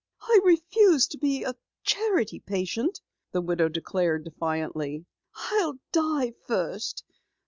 "I 0.23 0.39
refuse 0.43 1.05
to 1.09 1.19
be 1.19 1.43
a 1.43 1.53
charity 1.83 2.39
patient," 2.39 2.99
the 3.33 3.41
widow 3.41 3.69
declared 3.69 4.23
defiantly. 4.25 5.05
"I'll 5.51 5.75
die 5.91 6.33
first! 6.47 7.03